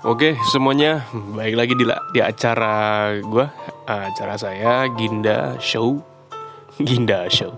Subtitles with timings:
[0.00, 3.44] Oke semuanya baik lagi di, di acara gue
[3.84, 6.00] acara saya Ginda Show.
[6.88, 7.52] Ginda Show.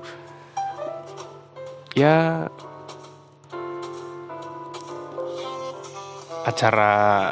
[1.95, 2.51] Ya.
[6.43, 7.31] Acara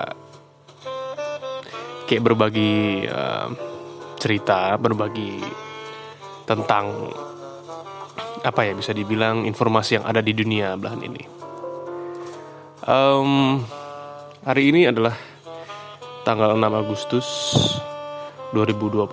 [2.07, 3.51] kayak berbagi uh,
[4.15, 5.43] cerita berbagi
[6.47, 7.11] tentang
[8.47, 11.23] apa ya bisa dibilang informasi yang ada di dunia belahan ini.
[12.87, 13.67] Um,
[14.41, 15.12] hari ini adalah
[16.25, 17.29] tanggal 6 Agustus
[18.57, 19.12] 2020.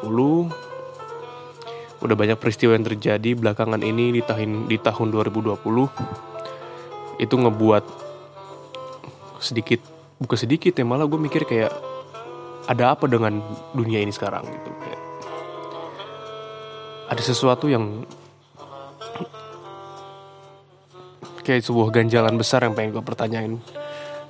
[1.98, 7.20] Udah banyak peristiwa yang terjadi belakangan ini di tahun di tahun 2020.
[7.20, 7.84] Itu ngebuat
[9.44, 9.82] sedikit
[10.18, 11.70] bukan sedikit ya malah gue mikir kayak
[12.66, 13.38] ada apa dengan
[13.71, 14.70] dunia ini sekarang gitu
[17.07, 18.04] ada sesuatu yang
[21.46, 23.54] kayak sebuah ganjalan besar yang pengen gue pertanyain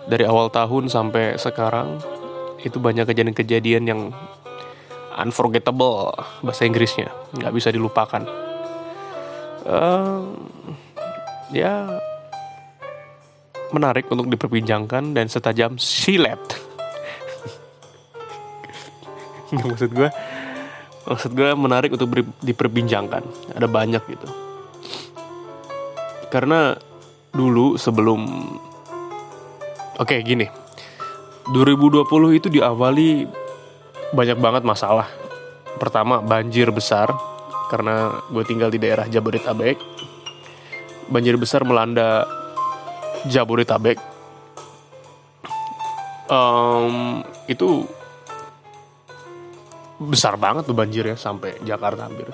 [0.07, 1.99] dari awal tahun sampai sekarang
[2.63, 4.01] itu banyak kejadian-kejadian yang
[5.19, 7.11] unforgettable bahasa Inggrisnya.
[7.35, 8.23] Nggak bisa dilupakan.
[9.67, 10.23] Uh,
[11.51, 11.99] ya
[13.75, 16.39] menarik untuk diperbincangkan dan setajam silet.
[19.51, 20.09] Maksud gue
[21.07, 22.11] maksud gue menarik untuk
[22.43, 23.23] diperbincangkan.
[23.55, 24.27] Ada banyak gitu.
[26.27, 26.75] Karena
[27.31, 28.27] dulu sebelum
[29.97, 30.45] Oke, gini.
[31.49, 32.05] 2020
[32.37, 33.25] itu diawali
[34.13, 35.09] banyak banget masalah.
[35.81, 37.09] Pertama, banjir besar
[37.73, 39.81] karena gue tinggal di daerah Jabodetabek.
[41.09, 42.29] Banjir besar melanda
[43.25, 43.97] Jabodetabek.
[46.29, 47.89] Um, itu
[49.97, 52.29] besar banget tuh banjir ya sampai Jakarta hampir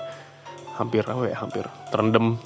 [0.76, 2.36] hampir apa ya hampir terendam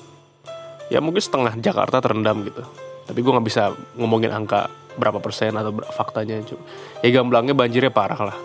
[0.95, 2.63] ya mungkin setengah Jakarta terendam gitu
[3.09, 4.69] tapi gue nggak bisa ngomongin angka
[5.01, 6.61] berapa persen atau faktanya cuma
[7.01, 8.39] ya gamblangnya banjirnya parah lah.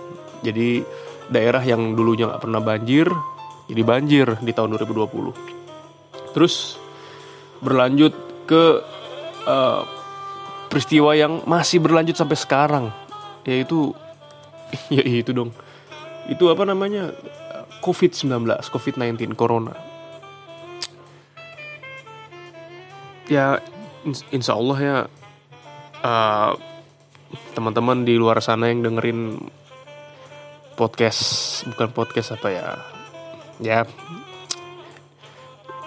[0.43, 0.83] Jadi
[1.27, 3.07] daerah yang dulunya nggak pernah banjir
[3.67, 6.75] jadi banjir di tahun 2020 terus
[7.63, 8.11] berlanjut
[8.43, 8.63] ke
[9.47, 9.81] uh,
[10.67, 12.85] peristiwa yang masih berlanjut sampai sekarang
[13.47, 13.95] yaitu
[14.93, 15.53] ya itu dong.
[16.25, 17.11] Itu apa namanya?
[17.83, 19.75] COVID-19 COVID-19 Corona.
[23.27, 23.59] Ya
[24.05, 24.97] insya Allah ya
[26.03, 26.51] uh,
[27.55, 29.39] teman-teman di luar sana yang dengerin
[30.75, 32.67] podcast bukan podcast apa ya
[33.61, 33.79] ya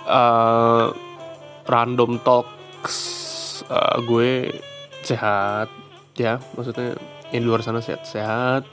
[0.07, 0.95] uh,
[1.67, 2.97] random talks
[3.69, 4.55] uh, gue
[5.03, 5.69] sehat
[6.17, 6.97] ya maksudnya
[7.35, 8.65] yang di luar sana sehat-sehat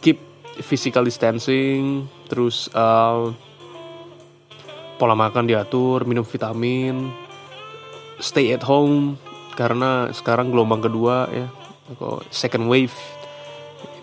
[0.00, 0.18] keep
[0.60, 3.30] physical distancing terus uh,
[4.96, 7.21] pola makan diatur minum vitamin
[8.22, 9.18] stay at home
[9.58, 11.50] karena sekarang gelombang kedua ya
[11.90, 12.94] atau second wave.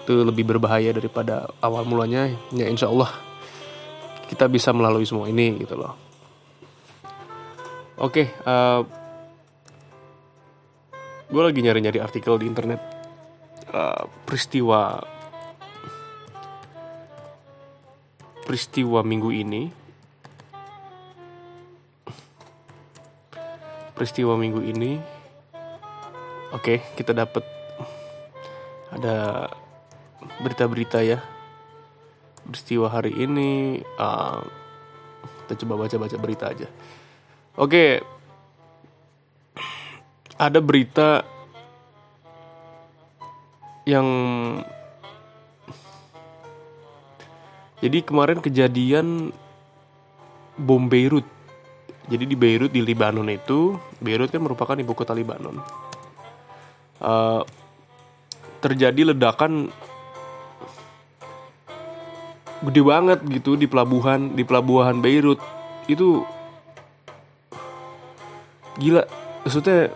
[0.04, 2.28] Itu lebih berbahaya daripada awal mulanya.
[2.52, 3.08] Ya insya Allah
[4.28, 5.96] kita bisa melalui semua ini gitu loh.
[7.96, 8.82] Oke uh, eh,
[11.32, 12.82] gue lagi nyari-nyari artikel di internet.
[13.70, 14.98] Uh, peristiwa
[18.50, 19.70] peristiwa minggu ini
[24.00, 24.96] peristiwa minggu ini.
[26.56, 27.44] Oke okay, kita dapat
[28.96, 29.52] ada
[30.40, 31.20] berita-berita ya.
[32.48, 34.40] Peristiwa hari ini uh,
[35.44, 36.72] kita coba baca-baca berita aja.
[37.60, 37.92] Oke okay.
[40.40, 41.28] ada berita
[43.84, 44.08] yang
[47.84, 49.36] jadi kemarin kejadian
[50.56, 51.39] bom Beirut
[52.10, 55.62] jadi di Beirut di Lebanon itu, Beirut kan merupakan ibu kota Lebanon.
[57.00, 57.46] Uh,
[58.60, 59.72] terjadi ledakan
[62.60, 65.40] gede banget gitu di pelabuhan di pelabuhan Beirut
[65.88, 66.28] itu
[68.76, 69.08] gila
[69.48, 69.96] maksudnya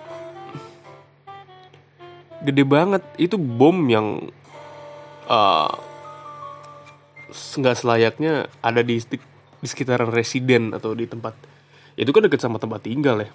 [2.40, 4.32] gede banget itu bom yang
[5.28, 5.76] uh,
[7.34, 8.96] nggak selayaknya ada di
[9.60, 11.36] di sekitaran residen atau di tempat
[11.94, 13.30] itu kan deket sama tempat tinggal ya.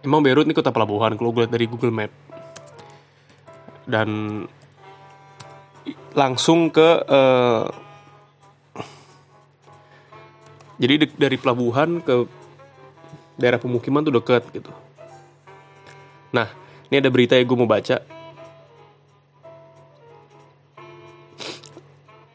[0.00, 2.12] Emang Beirut ini kota pelabuhan kalau gue dari Google Map.
[3.84, 4.42] Dan
[6.16, 7.68] langsung ke uh,
[10.80, 12.24] jadi dari pelabuhan ke
[13.36, 14.72] daerah pemukiman tuh deket gitu.
[16.32, 16.48] Nah
[16.88, 18.00] ini ada berita yang gue mau baca.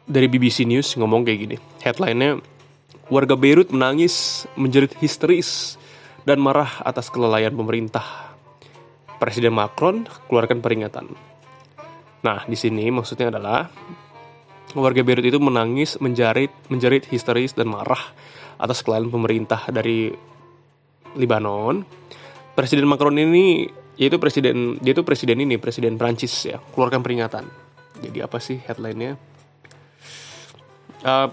[0.05, 1.57] Dari BBC News ngomong kayak gini.
[1.81, 2.54] Headlinenya
[3.05, 5.77] Warga Beirut menangis, menjerit histeris,
[6.25, 8.33] dan marah atas kelalaian pemerintah.
[9.21, 11.13] Presiden Macron keluarkan peringatan.
[12.25, 13.69] Nah, di sini maksudnya adalah
[14.73, 18.01] warga Beirut itu menangis, menjerit, menjerit histeris dan marah
[18.57, 20.09] atas kelainan pemerintah dari
[21.13, 21.85] Libanon.
[22.57, 27.45] Presiden Macron ini yaitu presiden dia itu presiden ini, presiden Prancis ya, keluarkan peringatan.
[28.01, 29.15] Jadi apa sih headline-nya?
[31.05, 31.29] Uh,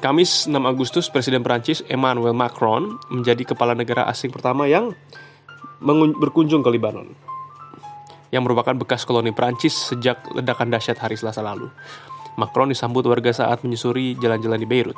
[0.00, 4.96] Kamis 6 Agustus, Presiden Prancis Emmanuel Macron menjadi kepala negara asing pertama yang
[6.16, 7.12] berkunjung ke Lebanon
[8.32, 11.68] yang merupakan bekas koloni Prancis sejak ledakan dahsyat hari Selasa lalu.
[12.40, 14.96] Macron disambut warga saat menyusuri jalan-jalan di Beirut.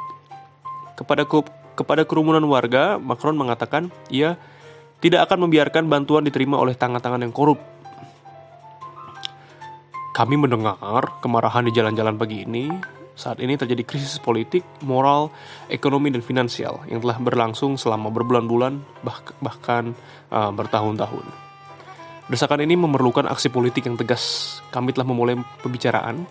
[0.94, 1.26] Kepada
[1.74, 4.38] kepada kerumunan warga, Macron mengatakan ia
[5.02, 7.58] tidak akan membiarkan bantuan diterima oleh tangan-tangan yang korup.
[10.14, 12.70] Kami mendengar kemarahan di jalan-jalan pagi ini.
[13.12, 15.28] Saat ini terjadi krisis politik, moral,
[15.68, 19.92] ekonomi, dan finansial yang telah berlangsung selama berbulan-bulan, bah bahkan
[20.32, 21.26] uh, bertahun-tahun.
[22.32, 24.56] Desakan ini memerlukan aksi politik yang tegas.
[24.72, 26.24] Kami telah memulai pembicaraan.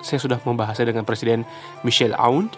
[0.00, 1.44] Saya sudah membahasnya dengan Presiden
[1.84, 2.48] Michel Aoun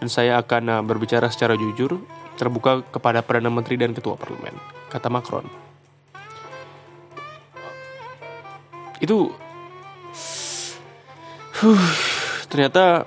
[0.00, 2.00] dan saya akan uh, berbicara secara jujur,
[2.40, 4.56] terbuka kepada Perdana Menteri dan Ketua Parlemen,
[4.88, 5.44] kata Macron.
[9.04, 9.28] Itu
[11.60, 12.13] huh,
[12.54, 13.02] ternyata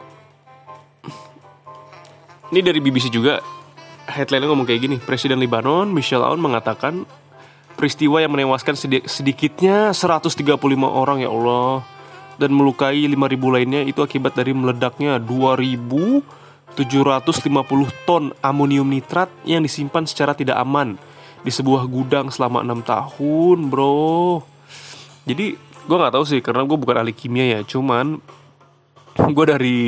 [2.52, 3.40] ini dari BBC juga
[4.12, 7.08] headline ngomong kayak gini Presiden Lebanon Michel Aoun mengatakan
[7.80, 8.76] peristiwa yang menewaskan
[9.08, 10.36] sedikitnya 135
[10.84, 11.88] orang ya Allah
[12.36, 16.76] dan melukai 5000 lainnya itu akibat dari meledaknya 2750
[18.04, 21.00] ton amonium nitrat yang disimpan secara tidak aman
[21.40, 24.44] di sebuah gudang selama 6 tahun bro.
[25.24, 25.56] Jadi
[25.88, 28.20] gue nggak tahu sih karena gue bukan ahli kimia ya cuman
[29.36, 29.80] gue dari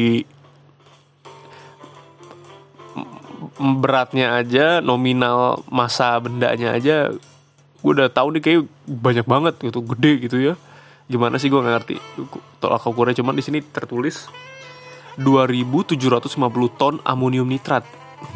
[3.59, 7.11] beratnya aja nominal masa bendanya aja
[7.79, 10.53] gue udah tahu nih kayak banyak banget gitu gede gitu ya.
[11.09, 11.95] Gimana sih gue nggak ngerti.
[12.59, 14.27] Tolak ukurnya cuman di sini tertulis
[15.15, 17.87] 2750 ton amonium nitrat.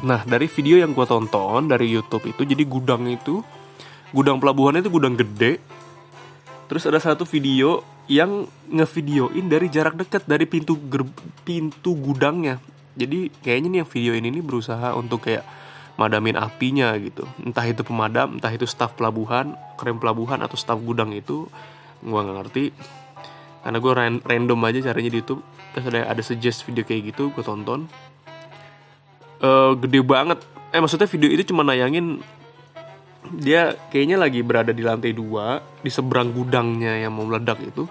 [0.08, 3.44] Nah dari video yang gue tonton dari YouTube itu jadi gudang itu
[4.16, 5.60] gudang pelabuhannya itu gudang gede.
[6.72, 10.76] Terus ada satu video yang ngevideoin dari jarak dekat dari pintu
[11.48, 12.60] pintu gudangnya.
[12.94, 15.44] Jadi kayaknya nih yang video ini nih berusaha untuk kayak
[15.96, 17.24] madamin apinya gitu.
[17.42, 21.48] Entah itu pemadam entah itu staf pelabuhan krim pelabuhan atau staf gudang itu
[22.04, 22.66] gue nggak ngerti.
[23.64, 23.92] Karena gue
[24.28, 25.42] random aja caranya di YouTube.
[25.72, 27.88] Terus ada ada suggest video kayak gitu gue tonton.
[29.40, 30.44] Uh, gede banget.
[30.76, 32.20] Eh maksudnya video itu cuma nayangin
[33.40, 37.90] dia kayaknya lagi berada di lantai dua di seberang gudangnya yang mau meledak itu.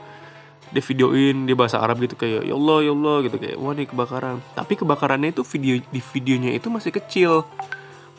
[0.73, 3.87] Dia videoin dia bahasa Arab gitu kayak ya Allah ya Allah gitu kayak wah nih
[3.91, 4.41] kebakaran.
[4.57, 7.33] Tapi kebakarannya itu video di videonya itu masih kecil.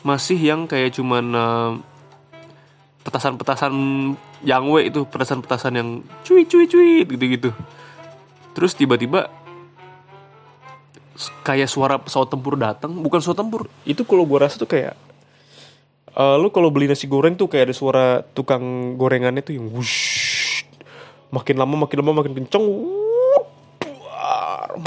[0.06, 1.72] Masih yang kayak cuman uh,
[3.02, 3.72] petasan-petasan
[4.44, 5.88] yang we itu petasan-petasan yang
[6.22, 7.50] cuy cuy cuy gitu-gitu.
[8.54, 9.32] Terus tiba-tiba
[11.42, 12.94] kayak suara pesawat tempur datang.
[12.94, 14.94] Bukan pesawat tempur itu kalau gue rasa tuh kayak
[16.18, 20.62] uh, lu kalau beli nasi goreng tuh kayak ada suara tukang gorengannya tuh yang wush.
[21.34, 22.64] Makin lama makin lama makin kenceng.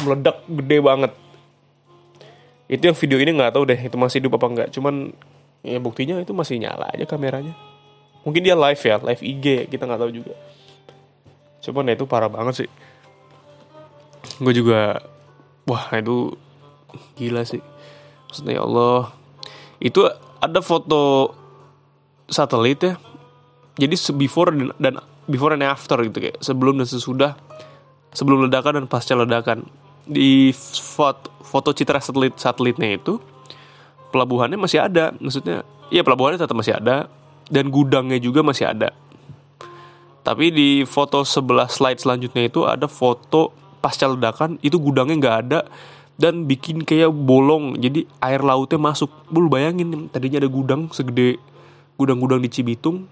[0.03, 1.11] Meledak gede banget.
[2.67, 5.15] Itu yang video ini nggak tahu deh itu masih hidup apa enggak cuman
[5.63, 7.55] ya buktinya itu masih nyala aja kameranya.
[8.27, 10.35] Mungkin dia live ya live IG kita nggak tahu juga.
[11.63, 12.69] Cuman ya itu parah banget sih.
[14.43, 14.99] Gue juga
[15.63, 16.35] wah itu
[17.15, 17.63] gila sih.
[18.27, 19.15] Maksudnya ya Allah.
[19.79, 20.07] Itu
[20.41, 21.33] ada foto
[22.27, 22.93] satelit ya.
[23.77, 24.49] Jadi before
[24.81, 24.97] dan
[25.29, 27.31] before and after gitu kayak sebelum dan sesudah
[28.15, 29.67] sebelum ledakan dan pasca ledakan.
[30.07, 30.55] Di
[30.95, 33.19] foto, foto citra satelit satelitnya itu
[34.09, 35.13] pelabuhannya masih ada.
[35.19, 37.11] Maksudnya ya pelabuhannya tetap masih ada.
[37.47, 38.91] Dan gudangnya juga masih ada.
[40.19, 45.59] Tapi di foto sebelah slide selanjutnya itu ada foto pasca ledakan itu gudangnya nggak ada
[46.17, 47.77] dan bikin kayak bolong.
[47.77, 49.09] Jadi air lautnya masuk.
[49.29, 51.37] Bul bayangin tadinya ada gudang segede
[51.97, 53.05] gudang-gudang di Cibitung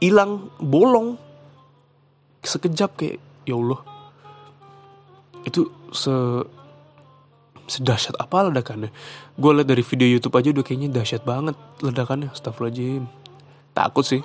[0.00, 1.20] hilang bolong.
[2.42, 3.80] Sekejap kayak ya Allah.
[5.46, 6.12] Itu se
[7.70, 8.90] sedahsyat apa ledakannya?
[9.38, 12.34] Gue liat dari video YouTube aja udah kayaknya dahsyat banget ledakannya.
[12.34, 13.06] Astagfirullahaladzim
[13.76, 14.22] takut sih.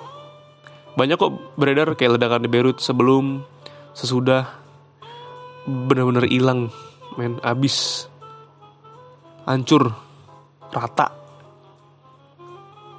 [0.98, 3.46] Banyak kok beredar kayak ledakan di Beirut sebelum
[3.94, 4.50] sesudah
[5.68, 6.74] bener-bener hilang
[7.16, 8.10] men abis.
[9.48, 9.94] Hancur.
[10.68, 11.08] Rata.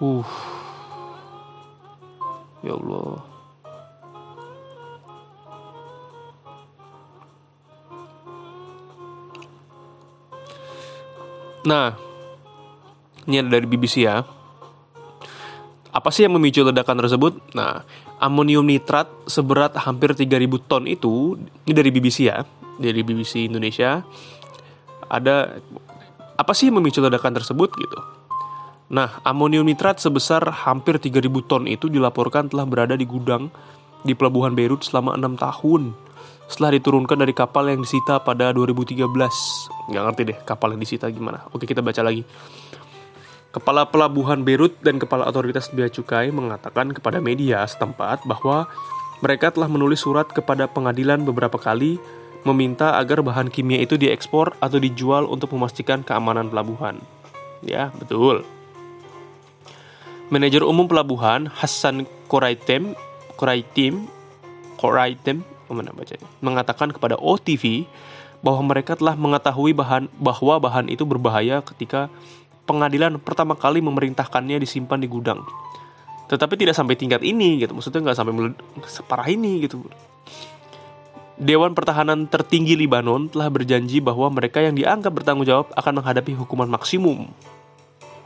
[0.01, 0.25] Uh.
[2.65, 3.29] Ya Allah.
[11.67, 11.93] Nah,
[13.27, 14.23] ini ada dari BBC ya.
[15.89, 17.33] Apa sih yang memicu ledakan tersebut?
[17.53, 17.83] Nah,
[18.21, 21.35] amonium nitrat seberat hampir 3000 ton itu
[21.65, 22.45] ini dari BBC ya,
[22.79, 24.01] dari BBC Indonesia.
[25.11, 25.59] Ada
[26.39, 27.99] apa sih memicu ledakan tersebut gitu?
[28.89, 33.53] Nah, amonium nitrat sebesar hampir 3000 ton itu dilaporkan telah berada di gudang
[34.01, 35.93] di pelabuhan Beirut selama enam tahun
[36.49, 39.05] setelah diturunkan dari kapal yang disita pada 2013.
[39.93, 41.45] Nggak ngerti deh kapal yang disita gimana.
[41.53, 42.25] Oke kita baca lagi.
[43.49, 48.69] Kepala Pelabuhan Beirut dan Kepala Otoritas Bea Cukai mengatakan kepada media setempat bahwa
[49.25, 51.97] mereka telah menulis surat kepada pengadilan beberapa kali
[52.47, 56.99] meminta agar bahan kimia itu diekspor atau dijual untuk memastikan keamanan pelabuhan.
[57.59, 58.47] Ya, betul.
[60.29, 62.93] Manajer Umum Pelabuhan Hasan Koraitem
[63.33, 64.05] Koraitim
[64.77, 67.85] Koraitem mana bacanya, mengatakan kepada OTV
[68.41, 72.09] bahwa mereka telah mengetahui bahan bahwa bahan itu berbahaya ketika
[72.65, 75.43] pengadilan pertama kali memerintahkannya disimpan di gudang.
[76.29, 78.33] Tetapi tidak sampai tingkat ini gitu, maksudnya nggak sampai
[78.85, 79.81] separah ini gitu.
[81.39, 86.67] Dewan Pertahanan tertinggi Libanon telah berjanji bahwa mereka yang dianggap bertanggung jawab akan menghadapi hukuman
[86.67, 87.31] maksimum.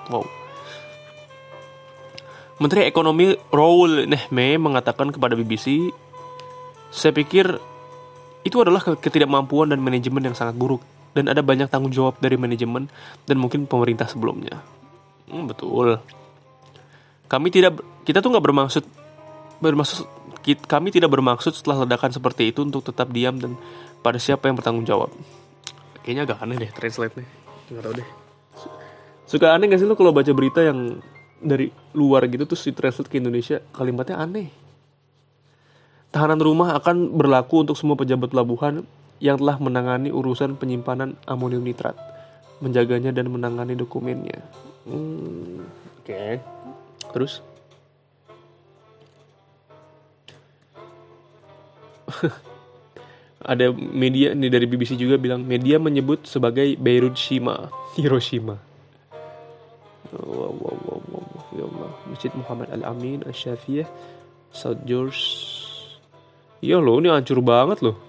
[0.10, 0.25] Wow.
[2.58, 5.93] Menteri Ekonomi Raul Nehme mengatakan kepada BBC
[6.93, 7.58] saya pikir
[8.46, 10.82] itu adalah ketidakmampuan dan manajemen yang sangat buruk
[11.13, 12.89] dan ada banyak tanggung jawab dari manajemen
[13.29, 14.62] dan mungkin pemerintah sebelumnya.
[15.29, 16.01] Hmm, betul.
[17.29, 18.84] Kami tidak kita tuh nggak bermaksud
[19.63, 20.05] bermaksud
[20.67, 23.55] kami tidak bermaksud setelah ledakan seperti itu untuk tetap diam dan
[24.03, 25.09] pada siapa yang bertanggung jawab.
[26.03, 27.27] Kayaknya agak aneh deh translate nih.
[27.71, 28.07] Nggak tahu deh.
[29.23, 31.00] Suka aneh gak sih lo kalau baca berita yang
[31.39, 34.63] dari luar gitu terus ditranslate ke Indonesia kalimatnya aneh
[36.13, 38.85] Tahanan rumah akan berlaku untuk semua pejabat pelabuhan
[39.17, 41.97] yang telah menangani urusan penyimpanan amonium nitrat,
[42.62, 44.45] menjaganya dan menangani dokumennya.
[44.85, 45.65] Hmm,
[45.97, 46.31] Oke, okay.
[47.17, 47.41] terus?
[53.51, 57.67] Ada media ini dari BBC juga bilang media menyebut sebagai Beirut Shima,
[58.00, 58.55] Hiroshima.
[60.13, 61.91] Wow, wow, wow, wow, ya Allah.
[62.08, 63.89] Masjid Muhammad Al Amin Al Syafiyah,
[64.53, 65.20] South George
[66.63, 68.00] Iya loh, ini hancur banget loh.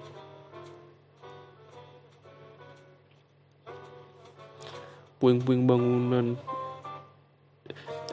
[5.19, 6.39] Puing-puing bangunan.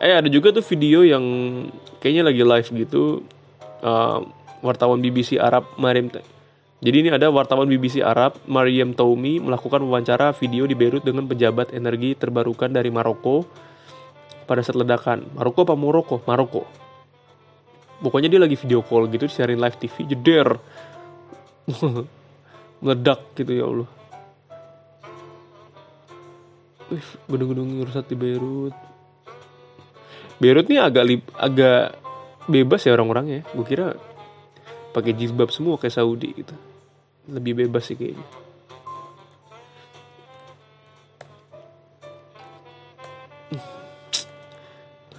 [0.02, 1.22] Eh ada juga tuh video yang
[2.02, 3.22] kayaknya lagi live gitu.
[3.86, 4.26] Uh,
[4.62, 6.08] wartawan BBC Arab Mariam
[6.82, 11.78] jadi ini ada wartawan BBC Arab Mariam Toumi melakukan wawancara video di Beirut dengan pejabat
[11.78, 13.46] energi terbarukan dari Maroko
[14.50, 15.30] pada saat ledakan.
[15.38, 16.26] Maroko apa Maroko?
[16.26, 16.66] Maroko.
[18.02, 20.58] Pokoknya dia lagi video call gitu siarin live TV jeder.
[22.82, 23.90] Meledak gitu ya Allah.
[27.30, 28.74] Gedung-gedung rusak di Beirut.
[30.42, 31.06] Beirut nih agak
[31.38, 31.94] agak
[32.50, 33.46] bebas ya orang-orangnya.
[33.54, 33.94] Gue kira
[34.92, 36.56] pakai jilbab semua kayak Saudi gitu.
[37.32, 38.28] Lebih bebas sih kayaknya.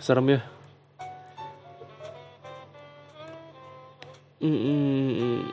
[0.02, 0.40] Serem ya.
[4.42, 5.46] Mm,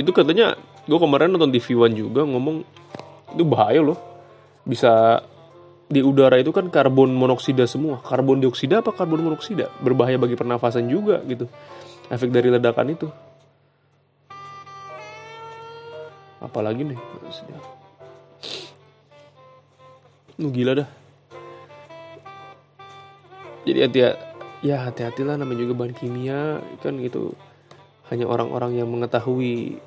[0.00, 0.56] itu katanya
[0.88, 2.64] gue kemarin nonton TV One juga ngomong
[3.36, 4.00] itu bahaya loh.
[4.64, 5.20] Bisa
[5.92, 8.00] di udara itu kan karbon monoksida semua.
[8.00, 9.68] Karbon dioksida apa karbon monoksida?
[9.84, 11.44] Berbahaya bagi pernafasan juga gitu
[12.12, 13.08] efek dari ledakan itu.
[16.44, 17.00] Apalagi nih
[20.38, 20.88] lu gila dah.
[23.64, 23.98] Jadi hati
[24.64, 27.32] ya hati-hatilah namanya juga bahan kimia kan gitu.
[28.12, 29.80] Hanya orang-orang yang mengetahui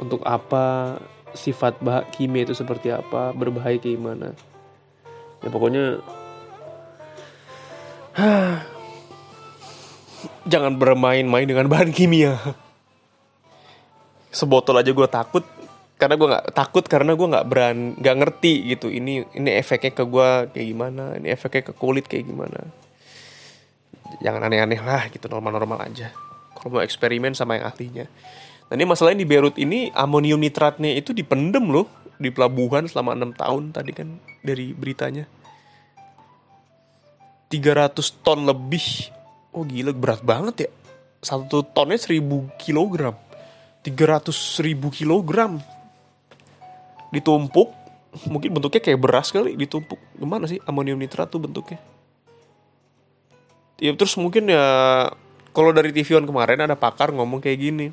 [0.00, 0.96] untuk apa
[1.36, 4.28] sifat bah kimia itu seperti apa berbahaya kayak gimana.
[5.44, 6.00] Ya pokoknya
[10.46, 12.38] jangan bermain-main dengan bahan kimia
[14.30, 15.44] sebotol aja gue takut
[15.96, 20.04] karena gue nggak takut karena gue nggak beran nggak ngerti gitu ini ini efeknya ke
[20.04, 22.60] gue kayak gimana ini efeknya ke kulit kayak gimana
[24.20, 26.12] jangan aneh-aneh lah gitu normal-normal aja
[26.66, 28.10] kalau mau eksperimen sama yang ahlinya.
[28.66, 31.86] Nah ini masalahnya di Beirut ini amonium nitratnya itu dipendem loh
[32.18, 35.28] di pelabuhan selama enam tahun tadi kan dari beritanya.
[37.46, 39.14] 300 ton lebih.
[39.56, 40.70] Oh gila berat banget ya.
[41.24, 42.20] Satu tonnya 1000
[42.60, 43.16] kilogram.
[43.80, 44.28] 300
[44.60, 45.56] ribu kilogram.
[47.08, 47.72] Ditumpuk.
[48.28, 49.96] Mungkin bentuknya kayak beras kali ditumpuk.
[50.16, 51.80] Gimana sih amonium nitrat tuh bentuknya?
[53.80, 54.64] Ya terus mungkin ya
[55.56, 57.88] kalau dari TV One kemarin ada pakar ngomong kayak gini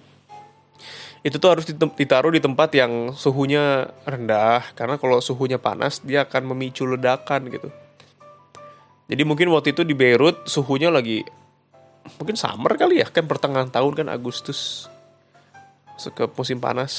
[1.23, 6.51] itu tuh harus ditaruh di tempat yang suhunya rendah karena kalau suhunya panas dia akan
[6.51, 7.71] memicu ledakan gitu
[9.07, 11.23] jadi mungkin waktu itu di Beirut suhunya lagi
[12.19, 14.91] mungkin summer kali ya kan pertengahan tahun kan Agustus
[15.95, 16.93] masuk ke musim panas.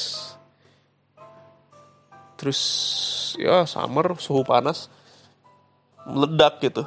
[2.35, 2.61] Terus
[3.39, 4.89] ya summer suhu panas
[6.05, 6.83] meledak gitu.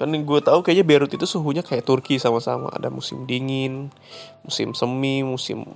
[0.00, 2.72] Kan yang gue tahu kayaknya Beirut itu suhunya kayak Turki sama-sama.
[2.72, 3.92] Ada musim dingin
[4.46, 5.66] musim semi musim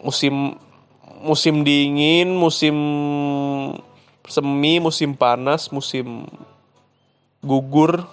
[0.00, 0.56] musim
[1.20, 2.76] musim dingin musim
[4.28, 6.28] semi musim panas musim
[7.40, 8.04] gugur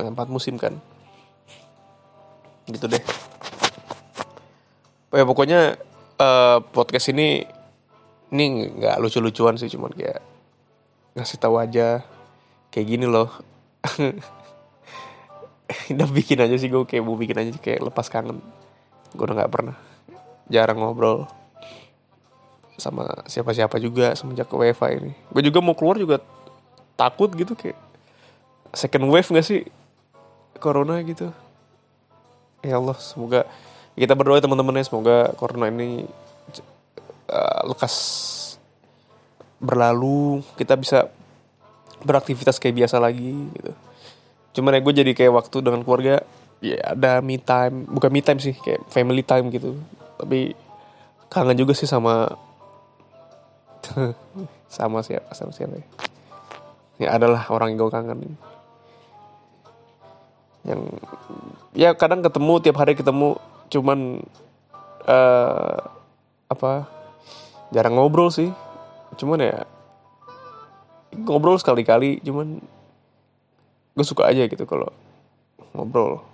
[0.00, 0.76] empat musim kan?
[2.68, 3.00] Gitu deh.
[5.12, 5.80] Ya pokoknya
[6.20, 7.44] uh, podcast ini
[8.32, 8.44] ini
[8.76, 10.20] nggak lucu-lucuan sih cuman kayak
[11.16, 12.04] ngasih tahu aja.
[12.72, 13.32] Kayak gini loh.
[15.92, 18.40] Udah bikin aja sih gue kayak mau bikin aja kayak lepas kangen.
[19.16, 19.76] Gue udah nggak pernah.
[20.46, 21.26] Jarang ngobrol
[22.76, 25.12] sama siapa-siapa juga semenjak ke WiFi ini.
[25.32, 26.22] Gue juga mau keluar juga
[26.96, 27.76] takut gitu kayak
[28.72, 29.62] second wave gak sih?
[30.56, 31.30] Corona gitu.
[32.64, 33.44] Ya Allah semoga
[33.96, 36.04] kita berdoa teman-teman ya semoga corona ini
[37.32, 37.94] uh, lekas
[39.56, 41.08] berlalu kita bisa
[42.04, 43.72] beraktivitas kayak biasa lagi gitu.
[44.60, 46.24] Cuman ya gue jadi kayak waktu dengan keluarga
[46.64, 49.76] ya ada me time bukan me time sih kayak family time gitu.
[50.16, 50.56] Tapi
[51.28, 52.32] kangen juga sih sama
[54.76, 55.86] sama siapa sama siapa ya
[56.96, 58.20] ya adalah orang yang gue kangen.
[60.66, 60.80] Yang
[61.76, 63.36] ya kadang ketemu tiap hari ketemu.
[63.68, 64.24] Cuman
[65.04, 65.76] uh,
[66.48, 66.88] apa
[67.70, 68.50] jarang ngobrol sih.
[69.20, 69.68] Cuman ya
[71.12, 72.24] ngobrol sekali-kali.
[72.24, 72.60] Cuman
[73.96, 74.88] gue suka aja gitu kalau
[75.76, 76.24] ngobrol.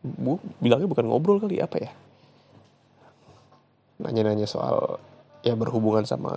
[0.00, 1.92] Bu bilangnya bukan ngobrol kali apa ya?
[4.00, 4.96] Nanya-nanya soal
[5.44, 6.36] ya berhubungan sama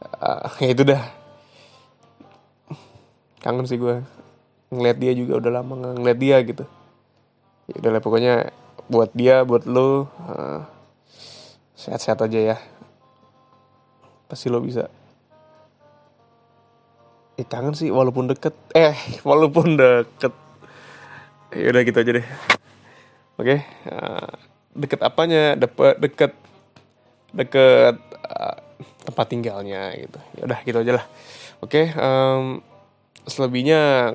[0.00, 1.23] uh, ya itu dah
[3.44, 4.00] kangen sih gue
[4.72, 6.64] ngeliat dia juga udah lama ngeliat dia gitu.
[7.68, 8.34] Ya udah lah pokoknya
[8.88, 10.64] buat dia buat lo uh,
[11.76, 12.56] sehat-sehat aja ya.
[14.32, 14.88] Pasti lo bisa.
[17.36, 18.56] Eh kangen sih walaupun deket.
[18.72, 18.96] Eh
[19.28, 20.32] walaupun deket.
[21.52, 22.26] Ya udah gitu aja deh.
[23.36, 23.58] Oke okay,
[23.92, 24.32] uh,
[24.72, 25.52] deket apanya?
[25.60, 26.32] Deket deket
[27.36, 28.56] deket uh,
[29.04, 30.18] tempat tinggalnya gitu.
[30.40, 31.06] Ya udah gitu aja lah.
[31.60, 32.64] Oke okay, um,
[33.24, 34.14] selebihnya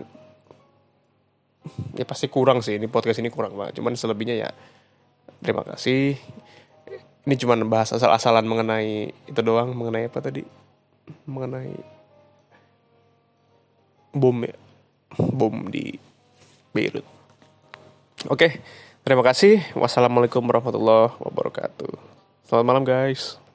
[1.97, 2.77] ya pasti kurang sih.
[2.77, 4.49] Ini podcast ini kurang banget cuman selebihnya ya
[5.43, 6.17] terima kasih.
[7.27, 10.41] Ini cuman bahas asal-asalan mengenai itu doang mengenai apa tadi?
[11.29, 11.73] Mengenai
[14.13, 14.55] bom ya.
[15.17, 15.97] Bom di
[16.73, 17.05] Beirut.
[18.29, 18.61] Oke
[19.05, 19.61] terima kasih.
[19.77, 21.93] Wassalamualaikum warahmatullahi wabarakatuh.
[22.49, 23.48] Selamat malam guys